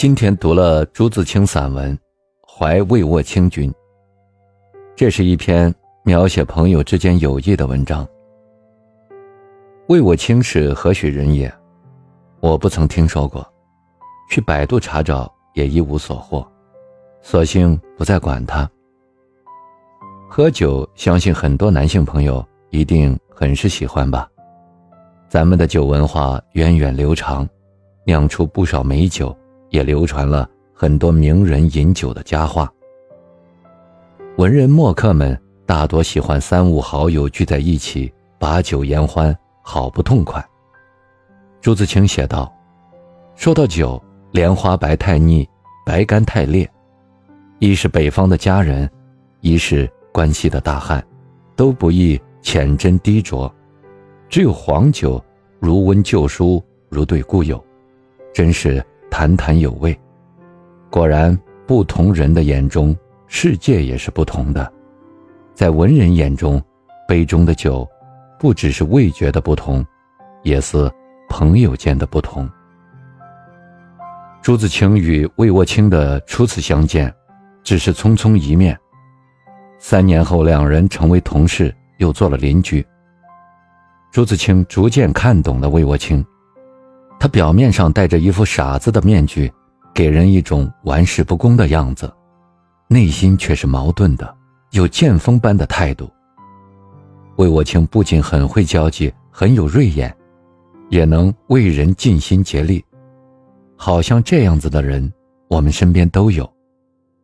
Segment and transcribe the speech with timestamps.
[0.00, 1.94] 今天读了朱自清散文
[2.48, 3.70] 《怀魏沃清君》，
[4.96, 5.70] 这是一篇
[6.04, 8.08] 描写朋友之间友谊的文章。
[9.88, 11.52] 魏卧清是何许人也？
[12.40, 13.46] 我不曾听说过，
[14.30, 16.50] 去百度查找也一无所获，
[17.20, 18.66] 索性不再管他。
[20.30, 24.26] 喝酒，相信很多男性朋友一定很是喜欢吧。
[25.28, 27.46] 咱们的酒文化源远流长，
[28.06, 29.36] 酿出不少美酒，
[29.70, 32.70] 也流传了很多名人饮酒的佳话。
[34.36, 40.44] 文人墨客们大多喜欢三五好友聚在一起把酒言欢，好不痛快。
[41.60, 42.52] 朱自清写道
[43.36, 44.02] ：“说到酒，
[44.32, 45.48] 莲花白太腻，
[45.84, 46.68] 白干太烈。
[47.58, 48.90] 一是北方的佳人，
[49.40, 51.04] 一是关西的大汉，
[51.54, 53.50] 都不易浅斟低酌。”
[54.30, 55.22] 只有黄酒，
[55.58, 57.62] 如温旧书，如对故友，
[58.32, 58.82] 真是
[59.20, 59.94] 谈谈有味。
[60.88, 64.72] 果然，不同人的眼中，世界也是不同的。
[65.52, 66.58] 在文人眼中，
[67.06, 67.86] 杯中的酒，
[68.38, 69.84] 不只是味觉的不同，
[70.42, 70.90] 也是
[71.28, 72.48] 朋友间的不同。
[74.40, 77.14] 朱自清与魏沃清的初次相见，
[77.62, 78.74] 只是匆匆一面。
[79.78, 82.82] 三年后，两人成为同事，又做了邻居。
[84.10, 86.24] 朱自清逐渐看懂了魏沃清，
[87.30, 89.50] 表面上戴着一副傻子的面具，
[89.94, 92.12] 给人一种玩世不恭的样子，
[92.88, 94.36] 内心却是矛盾的，
[94.72, 96.10] 有剑锋般的态度。
[97.36, 100.14] 魏我清不仅很会交际，很有锐眼，
[100.90, 102.84] 也能为人尽心竭力，
[103.76, 105.10] 好像这样子的人，
[105.48, 106.46] 我们身边都有。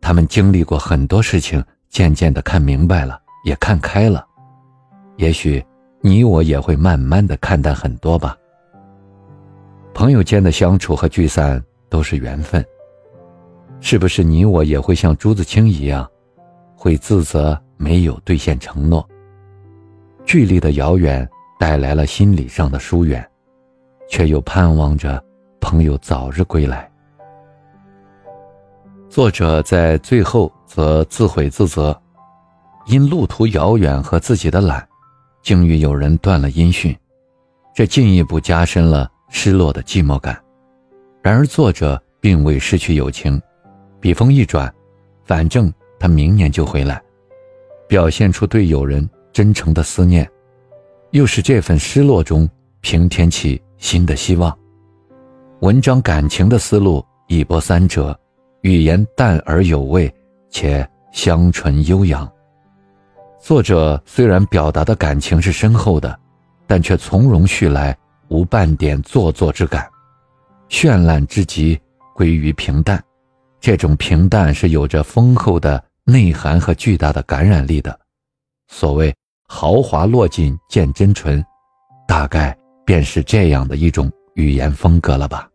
[0.00, 4.26] 他们经历过很多事情，渐渐的看明白了，也看开了，
[5.16, 5.64] 也许。
[6.04, 8.36] 你我也会慢慢的看淡很多吧。
[9.94, 12.64] 朋友间的相处和聚散都是缘分，
[13.80, 16.08] 是不是你我也会像朱自清一样，
[16.74, 19.06] 会自责没有兑现承诺？
[20.24, 23.28] 距离的遥远带来了心理上的疏远，
[24.08, 25.22] 却又盼望着
[25.60, 26.90] 朋友早日归来。
[29.10, 32.00] 作者在最后则自毁自责，
[32.86, 34.86] 因路途遥远和自己的懒。
[35.42, 36.96] 竟与有人断了音讯，
[37.74, 40.40] 这进一步加深了失落的寂寞感。
[41.22, 43.40] 然而作者并未失去友情，
[43.98, 44.72] 笔锋一转，
[45.24, 47.02] 反正他明年就回来，
[47.88, 50.30] 表现出对友人真诚的思念，
[51.10, 52.48] 又是这份失落中
[52.82, 54.56] 平添起新的希望。
[55.60, 58.16] 文章感情的思路一波三折，
[58.60, 60.12] 语言淡而有味，
[60.50, 62.30] 且香醇悠扬。
[63.40, 66.16] 作者虽然表达的感情是深厚的，
[66.66, 67.96] 但却从容叙来，
[68.32, 69.86] 无半点做作之感，
[70.70, 71.78] 绚烂之极
[72.14, 72.98] 归于平淡。
[73.60, 77.96] 这种平淡是有着丰厚的内涵和巨大的感染力的。
[78.68, 79.14] 所谓
[79.46, 81.44] 豪华落尽见真纯，
[82.08, 82.56] 大概
[82.86, 85.46] 便是这样的一种语言风格了吧。